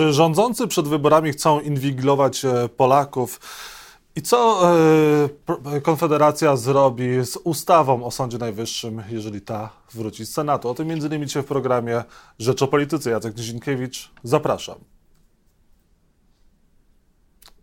[0.00, 3.40] Czy rządzący przed wyborami chcą inwigilować e, Polaków?
[4.16, 4.60] I co
[5.74, 10.68] e, Konfederacja zrobi z ustawą o Sądzie Najwyższym, jeżeli ta wróci z Senatu?
[10.68, 12.04] O tym między innymi dzisiaj w programie
[12.38, 13.10] Rzecz o Polityce.
[13.10, 14.76] Jacek Nizinkiewicz, zapraszam.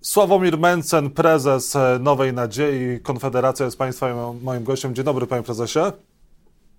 [0.02, 3.00] Sławomir Mencen, prezes Nowej Nadziei.
[3.04, 4.96] Konfederacja jest Państwa moim gościem.
[4.96, 5.80] Dzień dobry, panie prezesie.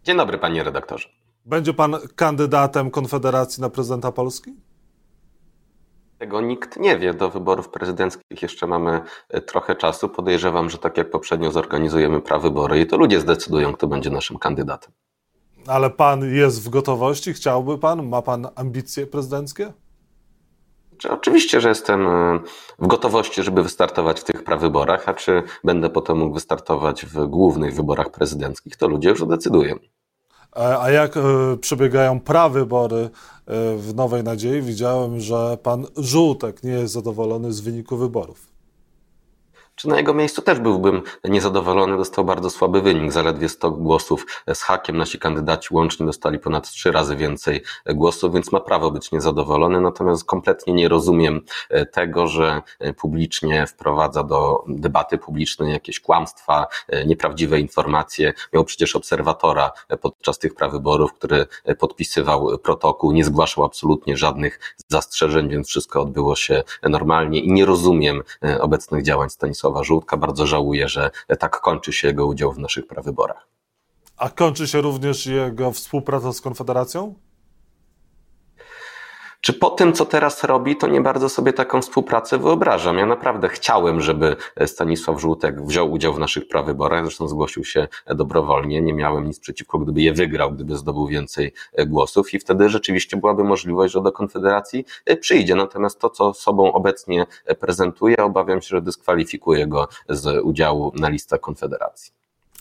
[0.05, 1.09] Dzień dobry, panie redaktorze.
[1.47, 4.69] Będzie pan kandydatem Konfederacji na prezydenta Polski?
[6.19, 7.15] Tego nikt nie wie.
[7.15, 10.09] Do wyborów prezydenckich jeszcze mamy e, trochę czasu.
[10.09, 14.93] Podejrzewam, że tak jak poprzednio zorganizujemy prawybory i to ludzie zdecydują, kto będzie naszym kandydatem.
[15.67, 17.33] Ale pan jest w gotowości?
[17.33, 18.09] Chciałby pan?
[18.09, 19.73] Ma pan ambicje prezydenckie?
[20.99, 22.41] Czy oczywiście, że jestem e,
[22.79, 27.75] w gotowości, żeby wystartować w tych prawyborach, a czy będę potem mógł wystartować w głównych
[27.75, 29.77] wyborach prezydenckich, to ludzie już decydują.
[30.59, 31.15] E, a jak
[31.61, 33.11] przebiegają prawybory
[33.77, 34.63] w Nowej Nadziei?
[34.63, 38.58] Widziałem, że pan Żółtek nie jest zadowolony z wyniku wyborów.
[39.79, 41.97] Czy na jego miejscu też byłbym niezadowolony?
[41.97, 44.97] Dostał bardzo słaby wynik, zaledwie 100 głosów z hakiem.
[44.97, 49.81] Nasi kandydaci łącznie dostali ponad trzy razy więcej głosów, więc ma prawo być niezadowolony.
[49.81, 56.67] Natomiast kompletnie nie rozumiem e, tego, że e, publicznie wprowadza do debaty publicznej jakieś kłamstwa,
[56.89, 58.33] e, nieprawdziwe informacje.
[58.53, 61.47] Miał przecież obserwatora podczas tych prawyborów, który
[61.79, 68.23] podpisywał protokół, nie zgłaszał absolutnie żadnych zastrzeżeń, więc wszystko odbyło się normalnie i nie rozumiem
[68.61, 70.17] obecnych działań Stanisława Stanisława Żółtka.
[70.17, 73.49] Bardzo żałuję, że tak kończy się jego udział w naszych prawyborach.
[74.17, 77.15] A kończy się również jego współpraca z Konfederacją?
[79.41, 82.99] Czy po tym, co teraz robi, to nie bardzo sobie taką współpracę wyobrażam.
[82.99, 84.37] Ja naprawdę chciałem, żeby
[84.67, 89.79] Stanisław Żółtek wziął udział w naszych prawyborach, zresztą zgłosił się dobrowolnie, nie miałem nic przeciwko,
[89.79, 91.53] gdyby je wygrał, gdyby zdobył więcej
[91.87, 94.85] głosów i wtedy rzeczywiście byłaby możliwość, że do Konfederacji
[95.21, 95.55] przyjdzie.
[95.55, 97.27] Natomiast to, co sobą obecnie
[97.61, 102.13] prezentuje, obawiam się, że dyskwalifikuje go z udziału na listach Konfederacji.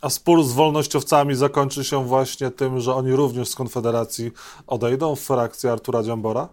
[0.02, 4.32] A spór z wolnościowcami zakończy się właśnie tym, że oni również z Konfederacji
[4.68, 6.48] odejdą w frakcji Artura Dziambora?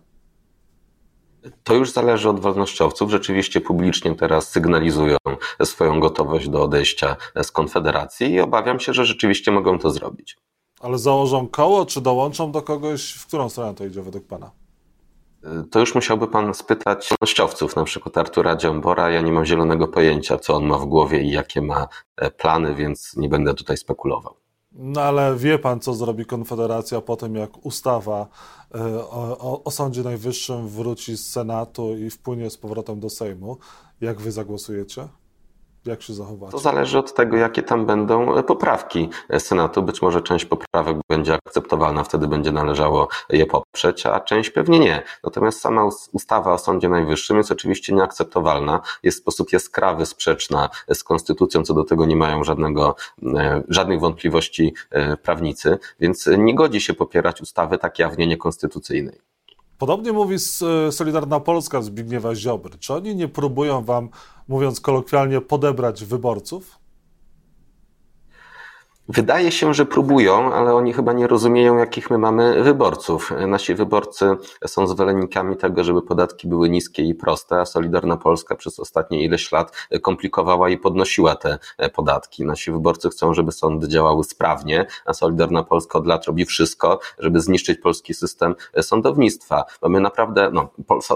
[1.65, 3.10] To już zależy od wolnościowców.
[3.10, 5.16] Rzeczywiście publicznie teraz sygnalizują
[5.65, 10.37] swoją gotowość do odejścia z Konfederacji i obawiam się, że rzeczywiście mogą to zrobić.
[10.81, 13.12] Ale założą koło, czy dołączą do kogoś?
[13.12, 14.50] W którą stronę to idzie według Pana?
[15.71, 19.11] To już musiałby Pan spytać wolnościowców, na przykład Artura Dziambora.
[19.11, 22.75] Ja nie mam zielonego pojęcia, co on ma w głowie i jakie ma e, plany,
[22.75, 24.37] więc nie będę tutaj spekulował.
[24.75, 28.29] No ale wie pan, co zrobi Konfederacja po tym, jak ustawa
[28.75, 33.57] e, o, o, Sądzie Najwyższym wróci z Senatu i wpłynie z powrotem do Sejmu.
[34.01, 35.09] Jak wy zagłosujecie?
[35.87, 36.53] Jak się zachowacie?
[36.53, 39.09] To zależy od tego, jakie tam będą poprawki
[39.39, 39.83] Senatu.
[39.83, 45.03] Być może część poprawek będzie akceptowalna, wtedy będzie należało je poprzeć, a część pewnie nie.
[45.25, 51.05] Natomiast sama ustawa o Sądzie Najwyższym jest oczywiście nieakceptowalna, jest w sposób jaskrawy sprzeczna z
[51.05, 56.81] konstytucją, co do tego nie mają żadnego, e, żadnych wątpliwości e, prawnicy, więc nie godzi
[56.81, 59.34] się popierać ustawy tak jawnie niekonstytucyjnej.
[59.84, 62.78] Podobnie mówi e, Solidarna Polska Zbigniewa Ziobry.
[62.78, 64.09] Czy oni nie próbują wam,
[64.49, 66.78] mówiąc kolokwialnie, podebrać wyborców?
[69.09, 73.32] Wydaje się, że próbują, ale oni chyba nie rozumieją, jakich my mamy wyborców.
[73.47, 78.78] Nasi wyborcy są zwolennikami tego, żeby podatki były niskie i proste, a Solidarna Polska przez
[78.81, 81.59] ostatnie ileś lat komplikowała i podnosiła te
[81.94, 82.44] podatki.
[82.44, 87.41] Nasi wyborcy chcą, żeby sądy działały sprawnie, a Solidarna Polska od lat robi wszystko, żeby
[87.41, 89.64] zniszczyć polski system sądownictwa.
[89.81, 90.69] Bo my naprawdę, no,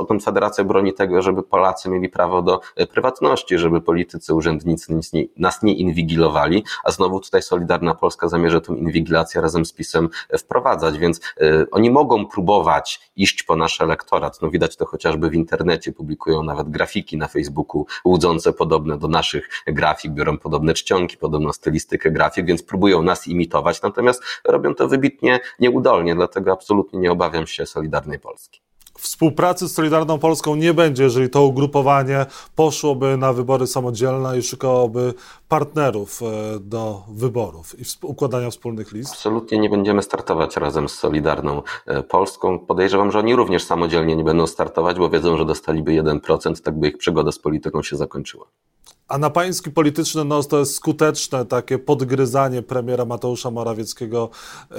[0.09, 2.61] Konfederacja broni tego, żeby Polacy mieli prawo do
[2.93, 5.01] prywatności, żeby politycy, urzędnicy
[5.37, 10.09] nas nie inwigilowali, a znowu tutaj Solidarna Solidarna Polska zamierza tę inwigilację razem z PiSem
[10.39, 14.43] wprowadzać, więc y, oni mogą próbować iść po nasz elektorat.
[14.43, 19.49] No widać to chociażby w internecie, publikują nawet grafiki na Facebooku łudzące podobne do naszych
[19.67, 25.41] grafik, biorą podobne czcionki, podobną stylistykę grafik, więc próbują nas imitować, natomiast robią to wybitnie
[25.61, 28.68] nieudolnie, dlatego absolutnie nie obawiam się Solidarnej Polski
[28.99, 35.15] współpracy z Solidarną Polską nie będzie, jeżeli to ugrupowanie poszłoby na wybory samodzielne i szukałoby
[35.49, 39.13] partnerów e, do wyborów i układania wspólnych list?
[39.13, 42.59] Absolutnie nie będziemy startować razem z Solidarną e, Polską.
[42.59, 46.89] Podejrzewam, że oni również samodzielnie nie będą startować, bo wiedzą, że dostaliby 1%, tak by
[46.89, 48.47] ich przygoda z polityką się zakończyła.
[49.09, 54.31] A na pański polityczny nos to jest skuteczne takie podgryzanie premiera Mateusza Morawieckiego
[54.71, 54.77] e,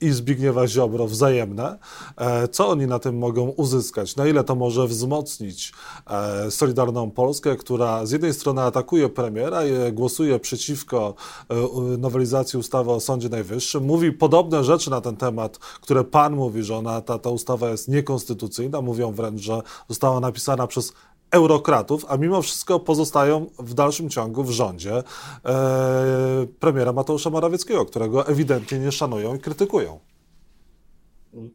[0.00, 1.78] i Zbigniewa Ziobro wzajemne.
[2.16, 4.16] E, co oni na tym mogą uzyskać?
[4.16, 5.72] Na ile to może wzmocnić
[6.06, 11.14] e, Solidarną Polskę, która z jednej strony atakuje premiera i głosuje przeciwko
[11.98, 16.76] nowelizacji ustawy o Sądzie Najwyższym, mówi podobne rzeczy na ten temat, które pan mówi, że
[16.76, 20.92] ona, ta, ta ustawa jest niekonstytucyjna, mówią wręcz, że została napisana przez
[21.30, 25.02] eurokratów, a mimo wszystko pozostają w dalszym ciągu w rządzie e,
[26.60, 29.98] premiera Mateusza Morawieckiego, którego ewidentnie nie szanują i krytykują.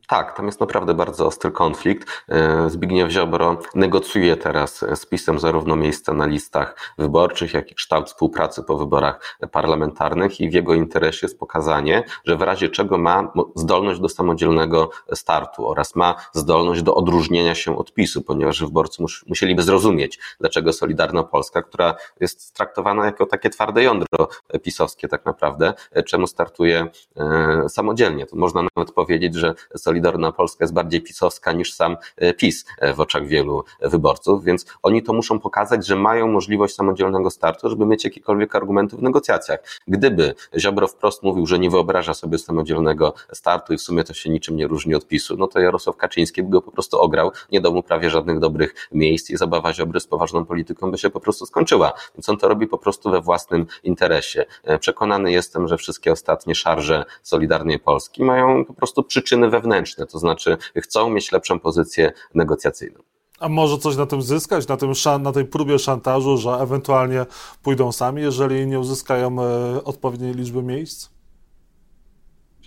[0.08, 2.08] Tak, tam jest naprawdę bardzo ostry konflikt.
[2.30, 8.08] E, Zbigniew Ziobro negocjuje teraz z PiSem zarówno miejsca na listach wyborczych, jak i kształt
[8.08, 13.32] współpracy po wyborach parlamentarnych i w jego interesie jest pokazanie, że w razie czego ma
[13.56, 19.24] zdolność do samodzielnego startu oraz ma zdolność do odróżnienia się od PiSu, ponieważ wyborcy mus,
[19.28, 24.28] musieliby zrozumieć, dlaczego Solidarna Polska, która jest traktowana jako takie twarde jądro
[24.64, 26.88] pisowskie tak naprawdę, e, czemu startuje
[27.18, 28.26] e, samodzielnie.
[28.26, 32.94] To można nawet powiedzieć, że Solidarna Polska jest bardziej pisowska niż sam e, PiS e,
[32.94, 37.86] w oczach wielu wyborców, więc oni to muszą pokazać, że mają możliwość samodzielnego startu, żeby
[37.86, 39.60] mieć jakiekolwiek argumenty w negocjacjach.
[39.88, 44.30] Gdyby Ziobro wprost mówił, że nie wyobraża sobie samodzielnego startu i w sumie to się
[44.30, 47.62] niczym nie różni od PiSu, no to Jarosław Kaczyński by go po prostu ograł, nie
[47.62, 51.20] dał mu prawie żadnych dobrych miejsc i zabawa Ziobry z poważną polityką by się po
[51.20, 51.94] prostu skończyła.
[52.16, 54.46] Więc on to robi po prostu we własnym interesie.
[54.64, 60.20] E, przekonany jestem, że wszystkie ostatnie szarże Solidarnej Polski mają po prostu przyczyny wewnętrzne, to
[60.20, 63.00] znaczy chcą mieć lepszą pozycję negocjacyjną.
[63.40, 67.26] A może coś na tym zyskać, na, tym, na tej próbie szantażu, że ewentualnie
[67.64, 71.10] pójdą sami, jeżeli nie uzyskają e, odpowiedniej liczby miejsc?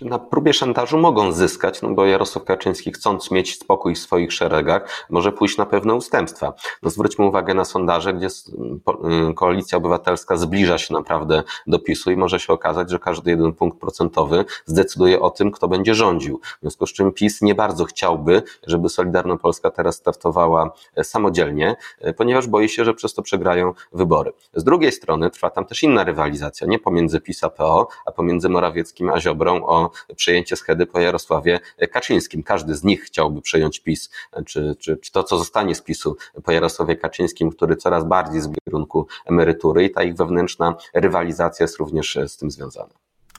[0.01, 5.05] Na próbie szantażu mogą zyskać, no bo Jarosław Kaczyński, chcąc mieć spokój w swoich szeregach,
[5.09, 6.53] może pójść na pewne ustępstwa.
[6.83, 12.17] No zwróćmy uwagę na sondaże, gdzie y, koalicja obywatelska zbliża się naprawdę do PiSu i
[12.17, 16.39] może się okazać, że każdy jeden punkt procentowy zdecyduje o tym, kto będzie rządził.
[16.57, 21.75] W związku z czym PiS nie bardzo chciałby, żeby Solidarna Polska teraz startowała e, samodzielnie,
[21.99, 24.33] e, ponieważ boi się, że przez to przegrają wybory.
[24.53, 28.49] Z drugiej strony trwa tam też inna rywalizacja, nie pomiędzy PiS a PO, a pomiędzy
[28.49, 29.84] Morawieckim a Ziobrą o
[30.15, 31.59] przejęcie schedy po Jarosławie
[31.91, 32.43] Kaczyńskim.
[32.43, 34.09] Każdy z nich chciałby przejąć PiS,
[34.45, 38.49] czy, czy, czy to, co zostanie z PiSu po Jarosławie Kaczyńskim, który coraz bardziej z
[38.65, 42.93] kierunku emerytury i ta ich wewnętrzna rywalizacja jest również z tym związana.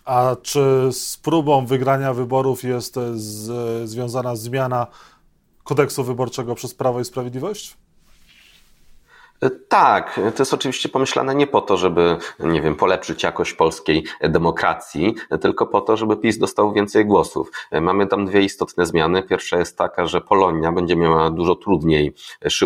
[0.05, 4.87] A czy z próbą wygrania wyborów jest z, związana zmiana
[5.65, 7.77] kodeksu wyborczego przez Prawo i Sprawiedliwość?
[9.69, 15.15] Tak, to jest oczywiście pomyślane nie po to, żeby, nie wiem, polepszyć jakość polskiej demokracji,
[15.41, 17.51] tylko po to, żeby PiS dostał więcej głosów.
[17.81, 19.23] Mamy tam dwie istotne zmiany.
[19.23, 22.15] Pierwsza jest taka, że Polonia będzie miała dużo trudniej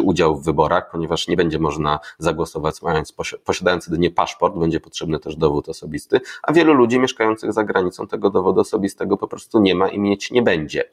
[0.02, 3.14] udział w wyborach, ponieważ nie będzie można zagłosować mając,
[3.44, 8.30] posiadając jedynie paszport, będzie potrzebny też dowód osobisty, a wielu ludzi mieszkających za granicą tego
[8.30, 10.84] dowodu osobistego po prostu nie ma i mieć nie będzie.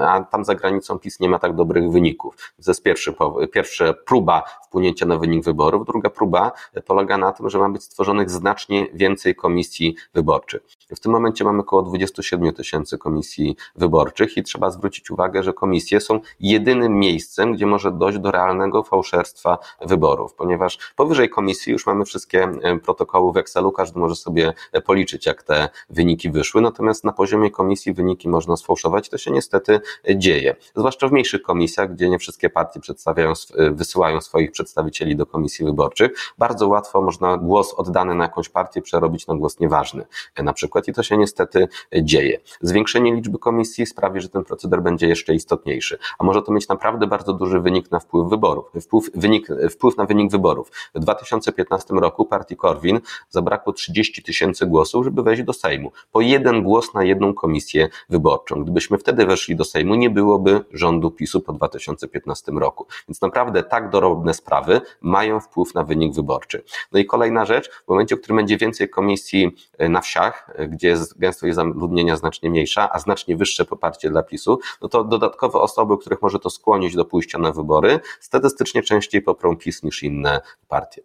[0.00, 2.36] A tam za granicą PiS nie ma tak dobrych wyników.
[2.64, 3.14] To jest pierwszy,
[3.52, 5.86] pierwsza próba wpłynięcia wpłynięcia na wynik wyborów.
[5.86, 6.52] Druga próba
[6.86, 10.62] polega na tym, że ma być stworzonych znacznie więcej komisji wyborczych.
[10.96, 16.00] W tym momencie mamy około 27 tysięcy komisji wyborczych i trzeba zwrócić uwagę, że komisje
[16.00, 22.04] są jedynym miejscem, gdzie może dojść do realnego fałszerstwa wyborów, ponieważ powyżej komisji już mamy
[22.04, 24.52] wszystkie e, protokoły w Excelu, każdy może sobie
[24.84, 29.80] policzyć, jak te wyniki wyszły, natomiast na poziomie komisji wyniki można sfałszować, to się niestety
[30.16, 30.56] dzieje.
[30.76, 35.26] Zwłaszcza w mniejszych komisjach, gdzie nie wszystkie partie przedstawiają, e, wysyłają swoich przedstawicieli przedstawicieli do
[35.26, 40.06] komisji wyborczych, bardzo łatwo można głos oddany na jakąś partię przerobić na głos nieważny
[40.42, 41.68] na przykład i to się niestety
[42.02, 42.40] dzieje.
[42.60, 47.06] Zwiększenie liczby komisji sprawi, że ten proceder będzie jeszcze istotniejszy, a może to mieć naprawdę
[47.06, 50.70] bardzo duży wynik na wpływ wyborów, wpływ, wynik, wpływ na wynik wyborów.
[50.94, 55.92] W 2015 roku partii Korwin zabrakło 30 tysięcy głosów, żeby wejść do Sejmu.
[56.12, 58.62] Po jeden głos na jedną komisję wyborczą.
[58.62, 62.86] Gdybyśmy wtedy weszli do Sejmu, nie byłoby rządu PiSu po 2015 roku.
[63.08, 66.64] Więc naprawdę tak dorobne sprawy mają wpływ na wynik wyborczy.
[66.92, 70.68] No i kolejna rzecz, w momencie, w którym będzie więcej komisji e, na wsiach, e,
[70.68, 75.60] gdzie jest gęstość zaludnienia znacznie mniejsza, a znacznie wyższe poparcie dla PiSu, no to dodatkowe
[75.60, 80.40] osoby, których może to skłonić do pójścia na wybory, statystycznie częściej poprą PiS niż inne
[80.68, 81.02] partie.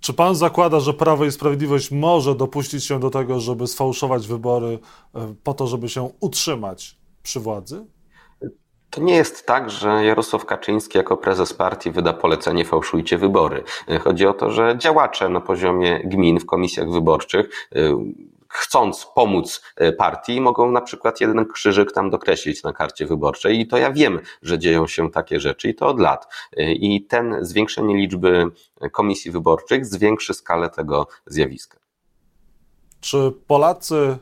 [0.00, 4.78] Czy pan zakłada, że Prawo i Sprawiedliwość może dopuścić się do tego, żeby sfałszować wybory
[5.14, 7.86] e, po to, żeby się utrzymać przy władzy?
[8.90, 13.64] To nie jest tak, że Jarosław Kaczyński jako prezes partii wyda polecenie fałszujcie wybory.
[14.00, 17.92] Chodzi o to, że działacze na poziomie gmin w komisjach wyborczych y,
[18.48, 19.62] chcąc pomóc
[19.98, 24.20] partii, mogą na przykład jeden krzyżyk tam dokreślić na karcie wyborczej i to ja wiem,
[24.42, 26.34] że dzieją się takie rzeczy i to od lat.
[26.56, 28.46] I ten zwiększenie liczby
[28.92, 31.78] komisji wyborczych zwiększy skalę tego zjawiska.
[33.00, 34.18] Czy Polacy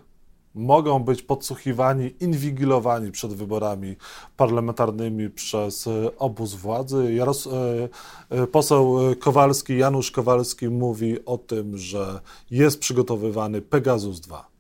[0.57, 3.97] mogą być podsłuchiwani, inwigilowani przed wyborami
[4.37, 7.15] parlamentarnymi przez e, obóz władzy.
[7.15, 7.89] Jaros, e,
[8.31, 12.21] e, poseł Kowalski, Janusz Kowalski mówi o tym, że
[12.51, 14.56] jest przygotowywany Pegasus 2.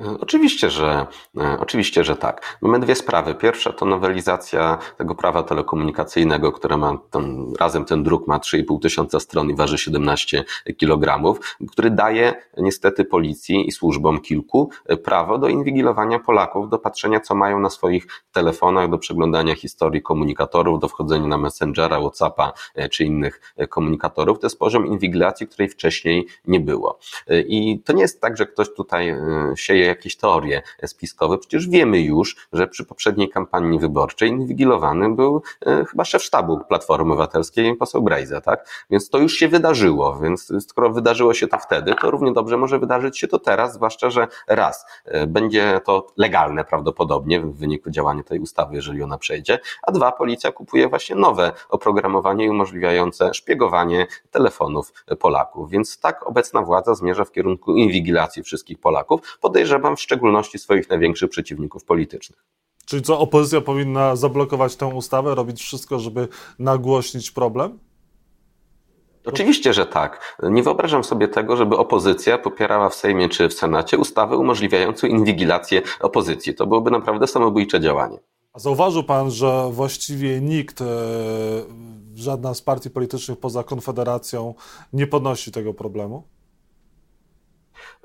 [0.00, 2.58] E, oczywiście, że, e, oczywiście, że tak.
[2.62, 3.34] Mamy dwie sprawy.
[3.34, 9.20] Pierwsza to nowelizacja tego prawa telekomunikacyjnego, które ma ten, razem ten druk ma 3,5 tysiąca
[9.20, 10.44] stron i waży 17
[10.78, 11.34] kg,
[11.70, 17.34] który daje niestety policji i służbom kilku e, prawo do inwigilowania Polaków, do patrzenia, co
[17.34, 22.52] mają na swoich telefonach, do przeglądania historii komunikatorów, do wchodzenia na Messengera, Whatsappa
[22.90, 24.38] czy innych komunikatorów.
[24.38, 26.98] To jest poziom inwigilacji, której wcześniej nie było.
[27.46, 29.14] I to nie jest tak, że ktoś tutaj
[29.56, 31.38] sieje jakieś teorie spiskowe.
[31.38, 37.12] Przecież wiemy już, że przy poprzedniej kampanii wyborczej inwigilowany był e, chyba szef sztabu Platformy
[37.12, 38.68] Obywatelskiej, poseł Brejza, tak?
[38.90, 42.78] Więc to już się wydarzyło, więc skoro wydarzyło się to wtedy, to równie dobrze może
[42.78, 48.22] wydarzyć się to teraz, zwłaszcza, że raz, e, będzie to legalne prawdopodobnie w wyniku działania
[48.22, 54.92] tej ustawy, jeżeli ona przejdzie, a dwa, policja kupuje właśnie nowe oprogramowanie umożliwiające szpiegowanie telefonów
[55.18, 55.70] Polaków.
[55.70, 59.38] Więc tak obecna władza zmierza w kierunku inwigilacji wszystkich Polaków.
[59.40, 62.44] Podejrzewam, podejrzewam w szczególności swoich największych przeciwników politycznych.
[62.86, 67.78] Czyli co, opozycja powinna zablokować tę ustawę, robić wszystko, żeby nagłośnić problem?
[69.26, 70.38] Oczywiście, że tak.
[70.42, 75.82] Nie wyobrażam sobie tego, żeby opozycja popierała w Sejmie czy w Senacie ustawę umożliwiającą inwigilację
[76.00, 76.54] opozycji.
[76.54, 78.18] To byłoby naprawdę samobójcze działanie.
[78.52, 80.84] A zauważył pan, że właściwie nikt, e,
[82.14, 84.54] żadna z partii politycznych poza Konfederacją
[84.92, 86.22] nie podnosi tego problemu?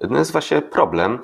[0.02, 1.20] Jest właśnie problem.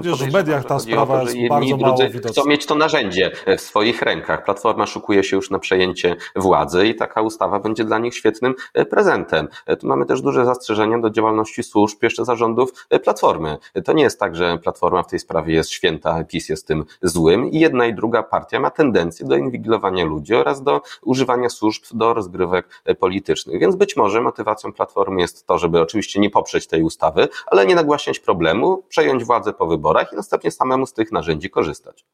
[0.00, 2.30] Wiesz, w mediach ta sprawa to, jest bardzo mało widoczna.
[2.30, 4.44] Chcą mieć to narzędzie w swoich rękach.
[4.44, 8.84] Platforma szukuje się już na przejęcie władzy i taka ustawa będzie dla nich świetnym e,
[8.84, 9.48] prezentem.
[9.66, 13.58] E, tu mamy też duże zastrzeżenia do działalności służb jeszcze zarządów e, Platformy.
[13.84, 17.50] To nie jest tak, że Platforma w tej sprawie jest święta, PiS jest tym złym
[17.50, 22.14] i jedna i druga partia ma tendencję do inwigilowania ludzi oraz do używania służb do
[22.14, 23.60] rozgrywek politycznych.
[23.60, 27.74] Więc być może motywacją Platformy jest to, żeby oczywiście nie poprzeć tej ustawy, ale nie
[27.74, 32.04] nagłaśniać nagłaśniać problemu, przejąć władzę po wyborach i następnie samemu z tych narzędzi korzystać.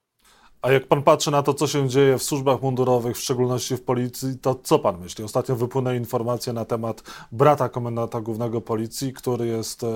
[0.62, 3.82] A jak pan patrzy na to, co się dzieje w służbach mundurowych, w szczególności w
[3.82, 5.24] policji, to co pan myśli?
[5.24, 7.02] Ostatnio wypłynęły informacje na temat
[7.32, 9.86] brata komendanta głównego policji, który jest e,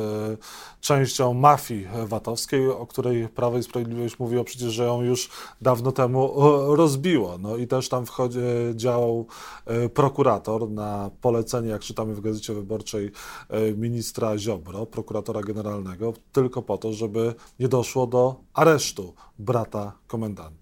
[0.80, 5.30] częścią mafii VAT-owskiej, o której Prawo i Sprawiedliwość mówiło przecież, że ją już
[5.60, 6.32] dawno temu
[6.72, 7.38] e, rozbiło.
[7.38, 9.26] No i też tam wchodzi, e, działał
[9.66, 13.10] e, prokurator na polecenie, jak czytamy w Gazecie Wyborczej,
[13.48, 20.55] e, ministra Ziobro, prokuratora generalnego, tylko po to, żeby nie doszło do aresztu brata komendanta.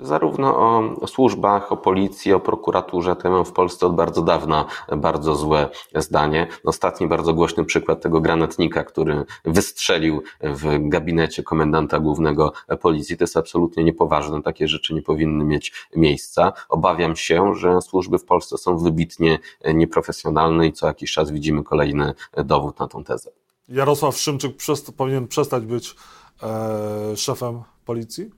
[0.00, 0.56] Zarówno
[1.00, 4.64] o służbach, o policji, o prokuraturze, to ja mam w Polsce od bardzo dawna
[4.96, 6.46] bardzo złe zdanie.
[6.64, 13.36] Ostatni bardzo głośny przykład tego granatnika, który wystrzelił w gabinecie komendanta głównego policji, to jest
[13.36, 14.42] absolutnie niepoważne.
[14.42, 16.52] Takie rzeczy nie powinny mieć miejsca.
[16.68, 19.38] Obawiam się, że służby w Polsce są wybitnie
[19.74, 22.14] nieprofesjonalne i co jakiś czas widzimy kolejny
[22.44, 23.30] dowód na tą tezę.
[23.68, 25.96] Jarosław Szymczyk przest powinien przestać być
[26.42, 28.30] e, szefem policji?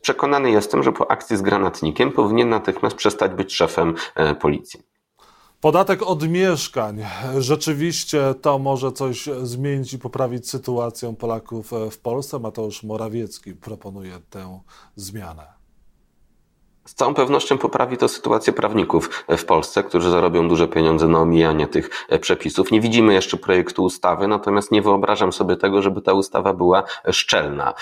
[0.00, 4.80] Przekonany jestem, że po akcji z granatnikiem powinien natychmiast przestać być szefem e, policji.
[5.60, 7.04] Podatek od mieszkań.
[7.38, 12.38] Rzeczywiście to może coś zmienić i poprawić sytuację Polaków e, w Polsce.
[12.38, 14.60] Mateusz Morawiecki proponuje tę
[14.96, 15.63] zmianę.
[16.84, 21.66] Z całą pewnością poprawi to sytuację prawników w Polsce, którzy zarobią duże pieniądze na omijanie
[21.66, 22.70] tych e, przepisów.
[22.70, 27.74] Nie widzimy jeszcze projektu ustawy, natomiast nie wyobrażam sobie tego, żeby ta ustawa była szczelna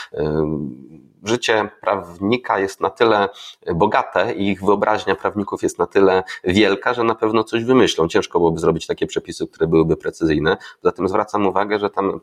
[1.25, 3.29] życie prawnika jest na tyle
[3.75, 8.09] bogate i ich wyobraźnia prawników jest na tyle wielka, że na pewno coś wymyślą.
[8.09, 10.57] Ciężko byłoby zrobić takie przepisy, które byłyby precyzyjne.
[10.83, 12.21] Zatem zwracam uwagę, że tam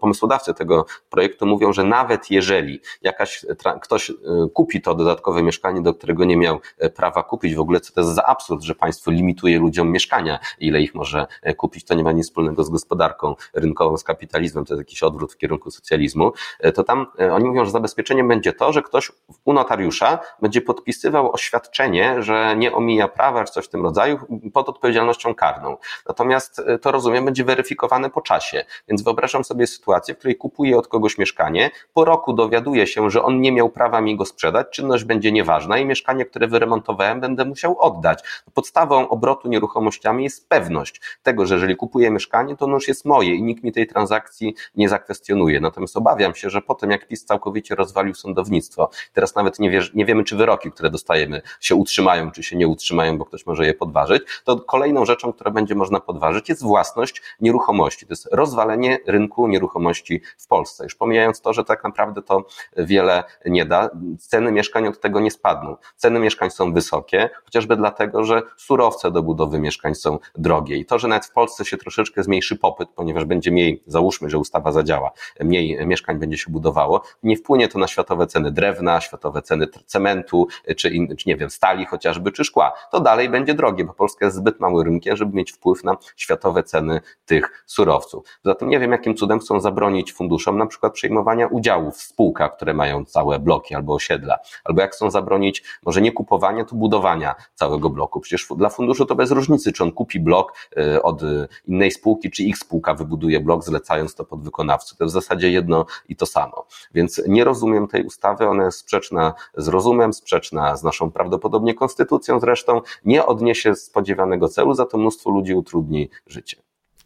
[0.00, 3.46] pomysłodawcy tego projektu mówią, że nawet jeżeli jakaś,
[3.82, 4.14] ktoś y,
[4.54, 8.00] kupi to dodatkowe mieszkanie, do którego nie miał y, prawa kupić, w ogóle co to
[8.00, 12.04] jest za absurd, że państwo limituje ludziom mieszkania, ile ich może y, kupić, to nie
[12.04, 16.32] ma nic wspólnego z gospodarką rynkową, z kapitalizmem, to jest jakiś odwrót w kierunku socjalizmu,
[16.74, 19.12] to tam oni mówią, że zabezpieczeniem będzie to, że ktoś
[19.44, 24.18] u notariusza będzie podpisywał oświadczenie, że nie omija prawa, czy coś w tym rodzaju,
[24.52, 25.76] pod odpowiedzialnością karną.
[26.08, 28.64] Natomiast e, to rozumiem, będzie weryfikowane po czasie.
[28.88, 33.22] Więc wyobrażam sobie sytuację, w której kupuję od kogoś mieszkanie, po roku dowiaduję się, że
[33.22, 37.44] on nie miał prawa mi go sprzedać, czynność będzie nieważna i mieszkanie, które wyremontowałem, będę
[37.44, 38.24] musiał oddać.
[38.54, 43.34] Podstawą obrotu nieruchomościami jest pewność tego, że jeżeli kupuję mieszkanie, to ono już jest moje
[43.34, 45.60] i nikt mi tej transakcji nie zakwestionuje.
[45.60, 49.80] Natomiast obawiam się, że po tym, jak PiS całkowicie rozwalił sądownictwo, teraz nawet nie, wie,
[49.94, 53.66] nie wiemy, czy wyroki, które dostajemy, się utrzymają, czy się nie utrzymają, bo ktoś może
[53.66, 58.06] je podważyć, to kolejną rzeczą, którą będzie można podważyć, jest własność nieruchomości.
[58.06, 60.84] To jest rozwalenie rynku nieruchomości w Polsce.
[60.84, 62.44] Już pomijając to, że tak naprawdę to
[62.76, 65.76] wiele nie da, ceny mieszkań od tego nie spadną.
[65.96, 70.98] Ceny mieszkań są wysokie, chociażby dlatego, że surowce do budowy mieszkań są drogie i to,
[70.98, 75.10] że nawet w Polsce się troszeczkę zmniejszy popyt, ponieważ będzie mniej, załóżmy, że ustawa zadziała,
[75.40, 80.48] mniej mieszkań będzie się budowało, nie wpłynie to na światowe ceny drewna, światowe ceny cementu,
[80.76, 82.72] czy, in, czy nie wiem, stali chociażby, czy szkła.
[82.90, 86.62] To dalej będzie drogie, bo Polska jest zbyt małym rynkiem, żeby mieć wpływ na światowe
[86.62, 88.24] ceny tych surowców.
[88.44, 92.74] Zatem nie wiem, jakim cudem chcą zabronić funduszom na przykład przejmowania udziałów w spółkach, które
[92.74, 97.90] mają całe bloki albo osiedla, albo jak chcą zabronić może nie kupowania, to budowania całego
[97.90, 98.20] bloku.
[98.20, 101.22] Przecież dla funduszu to bez różnicy, czy on kupi blok y, od
[101.68, 104.98] innej spółki, czy ich spółka wybuduje blok, zlecając to pod wykonawców.
[104.98, 106.66] To w zasadzie jedno i to samo.
[106.94, 112.40] Więc nie rozumiem tej ustawy, ona jest sprzeczna z rozumem, sprzeczna z naszą prawdopodobnie konstytucją
[112.40, 116.56] zresztą, nie odniesie spodziewanego celu, za to mnóstwo ludzi utrudni życie.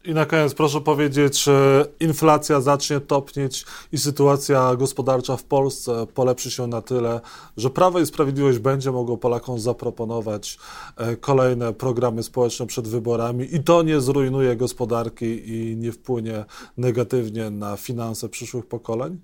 [0.05, 6.51] I na koniec proszę powiedzieć, czy inflacja zacznie topnieć i sytuacja gospodarcza w Polsce polepszy
[6.51, 7.21] się na tyle,
[7.57, 10.57] że Prawo i Sprawiedliwość będzie mogło Polakom zaproponować
[10.97, 16.45] e, kolejne programy społeczne przed wyborami i to nie zrujnuje gospodarki i nie wpłynie
[16.77, 19.19] negatywnie na finanse przyszłych pokoleń?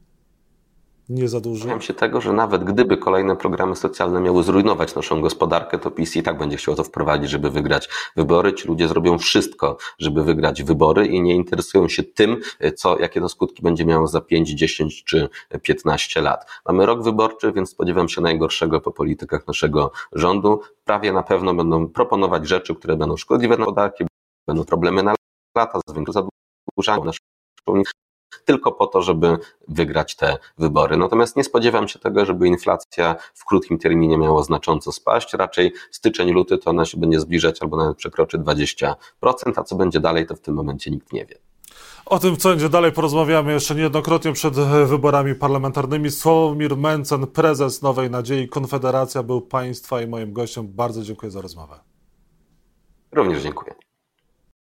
[1.09, 1.79] Nie za dużo.
[1.79, 6.23] Się tego, że nawet gdyby kolejne programy socjalne miały zrujnować naszą gospodarkę, to PiS i
[6.23, 8.53] tak będzie chciał to wprowadzić, żeby wygrać wybory.
[8.53, 12.41] Ci ludzie zrobią wszystko, żeby wygrać wybory i nie interesują się tym,
[12.75, 15.29] co, jakie to skutki będzie miało za 5, 10 czy
[15.61, 16.45] 15 lat.
[16.67, 20.61] Mamy rok wyborczy, więc spodziewam się najgorszego po politykach naszego rządu.
[20.85, 24.03] Prawie na pewno będą proponować rzeczy, które będą szkodliwe na podatki,
[24.47, 25.15] będą problemy na
[25.57, 27.19] lata, zwiększą zadłużanie naszą
[28.45, 30.97] tylko po to, żeby wygrać te wybory.
[30.97, 35.33] Natomiast nie spodziewam się tego, żeby inflacja w krótkim terminie miała znacząco spaść.
[35.33, 38.93] Raczej styczeń, luty to ona się będzie zbliżać albo nawet przekroczy 20%,
[39.55, 41.35] a co będzie dalej, to w tym momencie nikt nie wie.
[42.05, 44.53] O tym, co będzie dalej, porozmawiamy jeszcze niejednokrotnie przed
[44.85, 46.11] wyborami parlamentarnymi.
[46.11, 50.67] Sławomir Mencen, prezes Nowej Nadziei, Konfederacja, był Państwa i moim gościem.
[50.67, 51.79] Bardzo dziękuję za rozmowę.
[53.11, 53.88] Również dziękuję.